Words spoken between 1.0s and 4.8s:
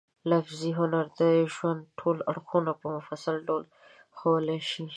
د ژوند ټول اړخونه په مفصل ډول ښوولای